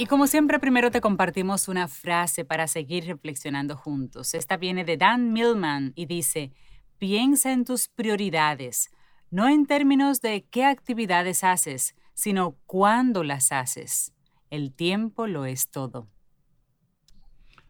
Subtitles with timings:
[0.00, 4.32] Y como siempre, primero te compartimos una frase para seguir reflexionando juntos.
[4.32, 6.54] Esta viene de Dan Millman y dice,
[6.96, 8.88] piensa en tus prioridades,
[9.30, 14.14] no en términos de qué actividades haces, sino cuándo las haces.
[14.48, 16.08] El tiempo lo es todo.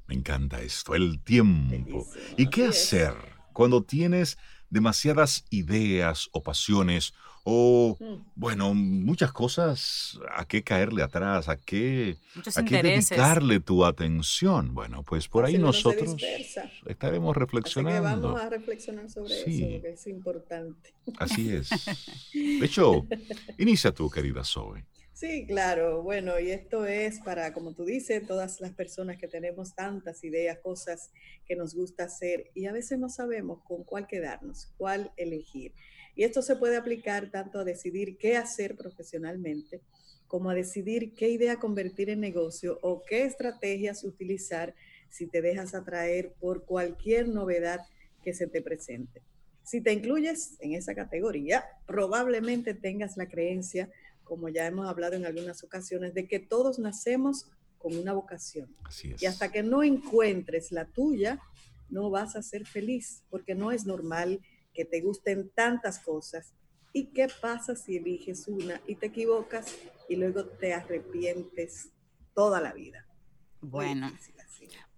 [0.07, 2.07] Me encanta esto, el tiempo.
[2.37, 3.13] ¿Y qué hacer
[3.53, 4.39] cuando tienes
[4.71, 8.33] demasiadas ideas o pasiones o, mm.
[8.35, 12.19] bueno, muchas cosas a qué caerle atrás, a qué,
[12.55, 14.75] a qué dedicarle tu atención.
[14.75, 16.17] Bueno, pues por ahí nosotros
[16.87, 18.29] estaremos reflexionando.
[18.29, 20.95] vamos a reflexionar sobre eso, que es importante.
[21.19, 21.71] Así es.
[22.33, 23.07] De hecho,
[23.59, 24.85] inicia tú, querida Zoe.
[25.21, 26.03] Sí, claro.
[26.03, 30.61] Bueno, y esto es para, como tú dices, todas las personas que tenemos tantas ideas,
[30.61, 31.11] cosas
[31.45, 35.75] que nos gusta hacer y a veces no sabemos con cuál quedarnos, cuál elegir.
[36.17, 39.83] Y esto se puede aplicar tanto a decidir qué hacer profesionalmente,
[40.27, 44.75] como a decidir qué idea convertir en negocio o qué estrategias utilizar
[45.11, 47.81] si te dejas atraer por cualquier novedad
[48.25, 49.21] que se te presente.
[49.65, 53.91] Si te incluyes en esa categoría, probablemente tengas la creencia
[54.31, 58.73] como ya hemos hablado en algunas ocasiones, de que todos nacemos con una vocación.
[59.19, 61.41] Y hasta que no encuentres la tuya,
[61.89, 64.41] no vas a ser feliz, porque no es normal
[64.73, 66.55] que te gusten tantas cosas.
[66.93, 69.75] ¿Y qué pasa si eliges una y te equivocas
[70.09, 71.89] y luego te arrepientes
[72.33, 73.05] toda la vida?
[73.61, 74.13] Bueno,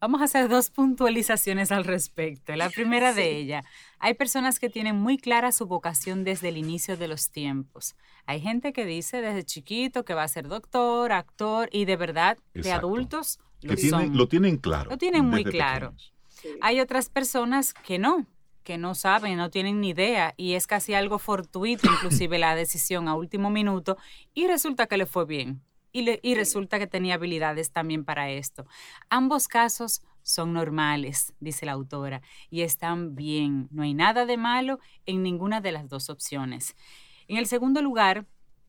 [0.03, 2.57] Vamos a hacer dos puntualizaciones al respecto.
[2.57, 3.65] La primera de ellas,
[4.01, 7.95] hay personas que tienen muy clara su vocación desde el inicio de los tiempos.
[8.27, 12.37] Hay gente que dice desde chiquito que va a ser doctor, actor y de verdad,
[12.53, 13.75] de adultos, lo,
[14.09, 14.91] lo tienen claro.
[14.91, 15.95] Lo tienen muy claro.
[16.63, 18.27] Hay otras personas que no,
[18.65, 23.07] que no saben, no tienen ni idea y es casi algo fortuito, inclusive la decisión
[23.07, 23.97] a último minuto
[24.35, 28.67] y resulta que le fue bien y, resulta que tenía habilidades también para esto.
[29.11, 33.69] Ambos casos son normales, dice la autora, y están bien.
[33.71, 36.75] No hay nada de malo en ninguna de las dos opciones.
[37.29, 38.27] En el segundo lugar,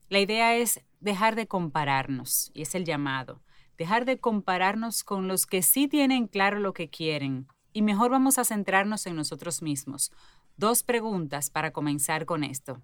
[0.10, 3.42] la idea es dejar de compararnos, y es el llamado.
[3.78, 8.38] Dejar de compararnos con los que sí tienen claro lo que quieren, y mejor vamos
[8.38, 10.12] a centrarnos en nosotros mismos.
[10.58, 12.82] Dos preguntas para comenzar con esto.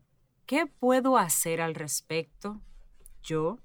[0.48, 2.60] ¿Qué puedo hacer al respecto?
[3.22, 3.60] Yo,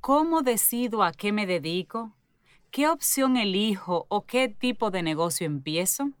[0.00, 2.16] ¿Cómo decido a qué me dedico?
[2.70, 6.12] ¿Qué opción elijo o qué tipo de negocio empiezo?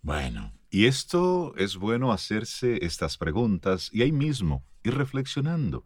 [0.00, 5.84] Bueno, y esto es bueno hacerse estas preguntas y ahí mismo ir reflexionando,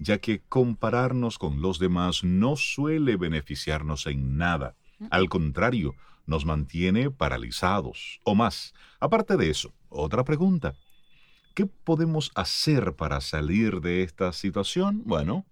[0.00, 4.74] ya que compararnos con los demás no suele beneficiarnos en nada.
[5.10, 5.94] Al contrario,
[6.26, 8.74] nos mantiene paralizados o más.
[8.98, 10.74] Aparte de eso, otra pregunta.
[11.54, 15.02] ¿Qué podemos hacer para salir de esta situación?
[15.04, 15.46] Bueno,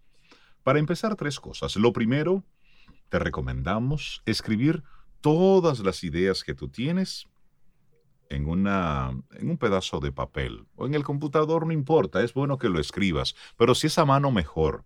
[0.69, 1.77] para empezar, tres cosas.
[1.77, 2.45] Lo primero,
[3.09, 4.85] te recomendamos escribir
[5.23, 7.27] todas las ideas que tú tienes
[8.29, 12.59] en, una, en un pedazo de papel o en el computador, no importa, es bueno
[12.59, 14.85] que lo escribas, pero si es a mano mejor,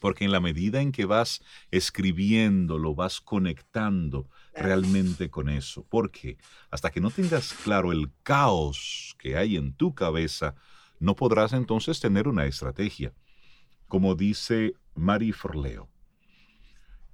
[0.00, 1.42] porque en la medida en que vas
[1.72, 6.38] escribiendo, lo vas conectando realmente con eso, porque
[6.70, 10.54] hasta que no tengas claro el caos que hay en tu cabeza,
[11.00, 13.12] no podrás entonces tener una estrategia
[13.88, 15.88] como dice Marie Forleo,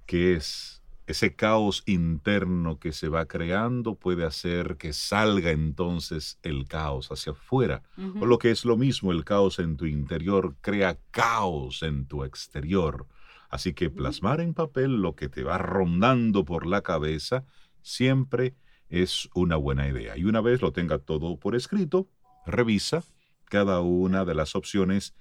[0.05, 6.65] que es ese caos interno que se va creando puede hacer que salga entonces el
[6.65, 7.83] caos hacia afuera.
[8.21, 12.23] O lo que es lo mismo, el caos en tu interior crea caos en tu
[12.23, 13.05] exterior.
[13.49, 17.45] Así que plasmar en papel lo que te va rondando por la cabeza
[17.81, 18.55] siempre
[18.89, 20.17] es una buena idea.
[20.17, 22.07] Y una vez lo tenga todo por escrito,
[22.45, 23.03] revisa
[23.45, 25.13] cada una de las opciones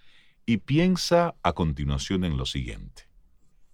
[0.46, 3.04] y piensa a continuación en lo siguiente.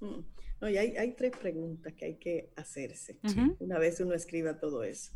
[0.00, 0.20] Mm.
[0.60, 3.16] No, y hay, tres preguntas que hay que hacerse
[3.60, 5.12] una vez uno escriba todo eso.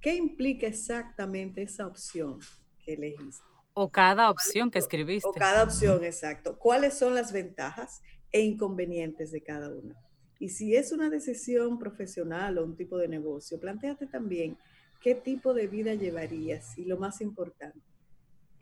[0.00, 2.40] ¿Qué implica exactamente esa opción
[2.84, 3.44] que elegiste?
[3.74, 5.28] O cada opción que escribiste.
[5.28, 6.58] O cada opción, exacto.
[6.58, 8.02] ¿Cuáles son las ventajas
[8.32, 9.94] e inconvenientes de cada una?
[10.40, 14.58] Y si es una decisión profesional o un tipo de negocio, planteate también
[15.00, 17.80] qué tipo de vida llevarías y lo más importante,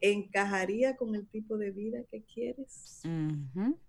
[0.00, 3.02] encajaría con el tipo de vida que quieres?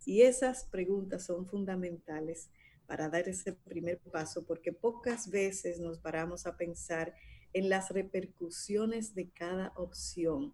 [0.05, 2.49] Y esas preguntas son fundamentales
[2.87, 7.13] para dar ese primer paso, porque pocas veces nos paramos a pensar
[7.53, 10.53] en las repercusiones de cada opción,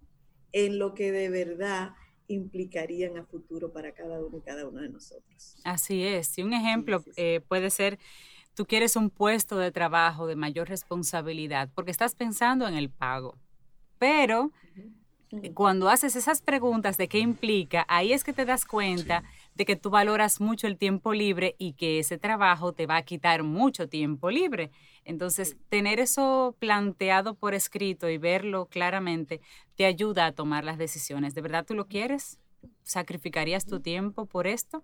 [0.51, 1.93] en lo que de verdad
[2.27, 5.57] implicarían a futuro para cada uno y cada uno de nosotros.
[5.63, 6.37] Así es.
[6.37, 7.99] Y un ejemplo eh, puede ser,
[8.53, 13.37] tú quieres un puesto de trabajo de mayor responsabilidad porque estás pensando en el pago,
[13.99, 14.51] pero
[15.53, 19.23] cuando haces esas preguntas de qué implica, ahí es que te das cuenta
[19.55, 23.03] de que tú valoras mucho el tiempo libre y que ese trabajo te va a
[23.03, 24.71] quitar mucho tiempo libre.
[25.03, 29.41] Entonces, tener eso planteado por escrito y verlo claramente
[29.75, 31.35] te ayuda a tomar las decisiones.
[31.35, 32.39] ¿De verdad tú lo quieres?
[32.83, 34.83] ¿Sacrificarías tu tiempo por esto?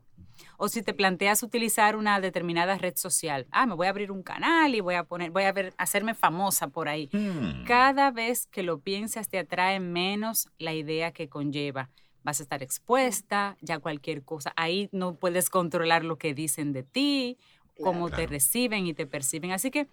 [0.58, 4.24] O si te planteas utilizar una determinada red social, ah, me voy a abrir un
[4.24, 7.10] canal y voy a poner, voy a ver, hacerme famosa por ahí.
[7.12, 7.64] Hmm.
[7.66, 11.90] Cada vez que lo piensas te atrae menos la idea que conlleva.
[12.24, 14.54] Vas a estar expuesta, ya cualquier cosa.
[14.56, 17.38] Ahí no puedes controlar lo que dicen de ti,
[17.82, 19.52] cómo te reciben y te perciben.
[19.52, 19.88] Así que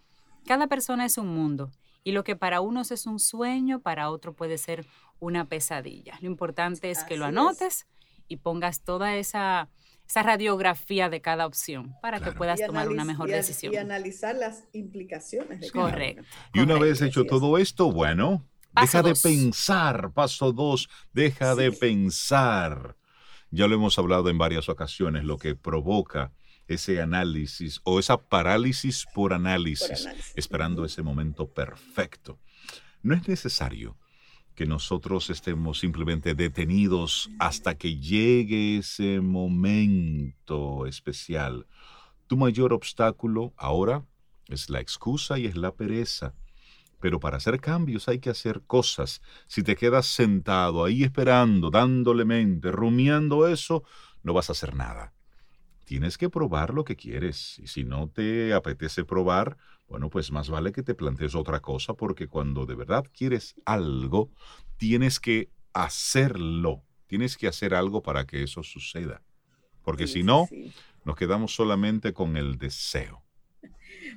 [0.46, 1.70] cada persona es un mundo
[2.08, 4.86] y lo que para unos es un sueño, para otro puede ser
[5.20, 6.16] una pesadilla.
[6.22, 7.86] Lo importante es que lo anotes
[8.28, 9.68] y pongas toda esa,
[10.06, 13.74] esa radiografía de cada opción para que puedas tomar una mejor decisión.
[13.74, 16.24] Y analizar las implicaciones de Correcto.
[16.54, 18.42] y una vez hecho todo esto, bueno,
[18.80, 20.10] deja de pensar.
[20.14, 22.96] Paso dos, deja de pensar.
[23.50, 26.32] Ya lo hemos hablado en varias ocasiones, lo que provoca
[26.68, 30.06] ese análisis o esa parálisis por análisis,
[30.36, 32.38] esperando ese momento perfecto.
[33.02, 33.96] No es necesario
[34.54, 41.66] que nosotros estemos simplemente detenidos hasta que llegue ese momento especial.
[42.26, 44.04] Tu mayor obstáculo ahora
[44.48, 46.34] es la excusa y es la pereza.
[47.00, 49.22] Pero para hacer cambios hay que hacer cosas.
[49.46, 53.84] Si te quedas sentado ahí esperando, dándole mente, rumiando eso,
[54.24, 55.14] no vas a hacer nada
[55.88, 57.58] tienes que probar lo que quieres.
[57.60, 59.56] Y si no te apetece probar,
[59.88, 64.30] bueno, pues más vale que te plantees otra cosa porque cuando de verdad quieres algo,
[64.76, 66.84] tienes que hacerlo.
[67.06, 69.22] Tienes que hacer algo para que eso suceda.
[69.82, 70.46] Porque si no,
[71.06, 73.24] nos quedamos solamente con el deseo.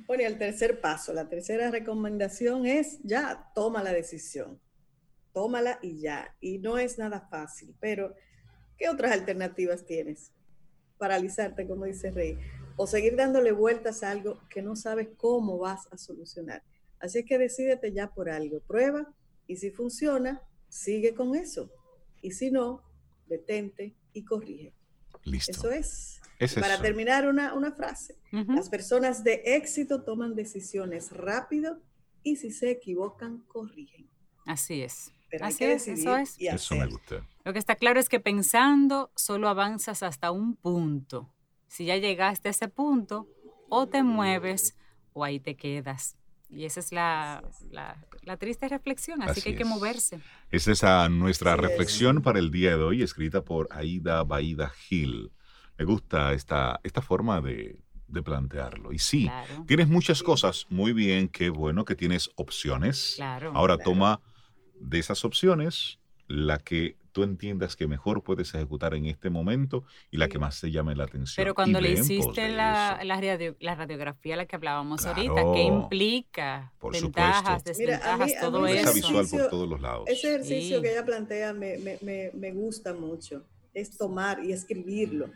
[0.06, 4.58] Bueno, y el tercer paso, la tercera recomendación es ya, toma la decisión.
[5.34, 6.34] Tómala y ya.
[6.40, 8.14] Y no es nada fácil, pero
[8.78, 10.32] ¿qué otras alternativas tienes?
[11.02, 12.38] Paralizarte, como dice Rey,
[12.76, 16.62] o seguir dándole vueltas a algo que no sabes cómo vas a solucionar.
[17.00, 19.12] Así es que decídete ya por algo, prueba
[19.48, 21.68] y si funciona, sigue con eso.
[22.20, 22.84] Y si no,
[23.26, 24.72] detente y corrige.
[25.24, 25.50] Listo.
[25.50, 26.20] Eso es.
[26.54, 28.14] Para terminar, una, frase.
[28.30, 31.80] Las personas de éxito toman decisiones rápido
[32.22, 34.08] y si se equivocan, corrigen.
[34.46, 35.12] Así es.
[35.40, 36.36] Así es, eso es.
[36.38, 37.26] Eso me gusta.
[37.44, 41.32] Lo que está claro es que pensando solo avanzas hasta un punto.
[41.68, 43.28] Si ya llegaste a ese punto,
[43.68, 44.76] o te mueves
[45.12, 46.16] o ahí te quedas.
[46.50, 50.20] Y esa es la, la, triste reflexión, así, que hay que moverse.
[50.50, 55.32] Esa es nuestra reflexión para el día de hoy, escrita por Aida Baida Gil.
[55.78, 57.78] Me gusta esta, esta forma de,
[58.12, 58.92] de plantearlo.
[58.92, 59.30] Y sí,
[59.66, 63.18] tienes muchas cosas, muy bien, qué bueno que tienes opciones.
[63.54, 64.20] Ahora toma
[64.82, 65.98] de esas opciones
[66.28, 70.60] la que tú entiendas que mejor puedes ejecutar en este momento y la que más
[70.60, 71.34] te llame la atención.
[71.36, 76.72] Pero cuando le hiciste la, la, radiografía a la que hablábamos ahorita, ¿qué implica?
[76.78, 78.94] Por Ventajas, desventajas, todo eso.
[78.94, 80.04] visual por todos los lados.
[80.08, 83.44] Ese ejercicio que ella plantea me, me, me, gusta mucho.
[83.74, 85.30] Es tomar y escribirlo.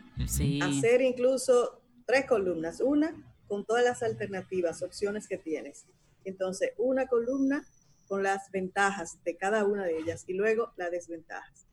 [0.61, 2.81] Hacer incluso tres columnas.
[2.81, 3.13] Una
[3.47, 5.85] con todas las alternativas, opciones que tienes.
[6.25, 7.63] Entonces, una columna
[8.07, 11.67] con las ventajas de cada una de ellas y luego las desventajas.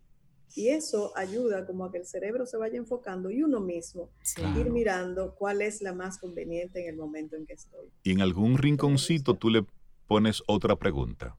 [0.57, 4.11] Y eso ayuda como a que el cerebro se vaya enfocando y uno mismo
[4.57, 7.89] ir mirando cuál es la más conveniente en el momento en que estoy.
[8.05, 9.67] Y en algún rinconcito tú le
[10.07, 11.37] pones otra pregunta.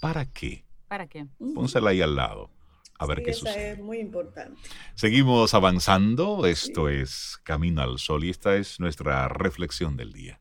[0.00, 0.64] ¿Para qué?
[0.86, 1.26] ¿Para qué?
[1.54, 2.50] Pónsela ahí al lado.
[2.98, 3.72] A ver qué esa sucede.
[3.72, 4.60] es muy importante.
[4.94, 6.46] Seguimos avanzando.
[6.46, 10.40] Esto es Camino al Sol y esta es nuestra reflexión del día.